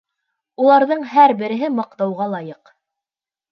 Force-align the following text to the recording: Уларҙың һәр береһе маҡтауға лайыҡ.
Уларҙың 0.63 1.03
һәр 1.11 1.35
береһе 1.43 1.71
маҡтауға 1.81 2.29
лайыҡ. 2.35 2.75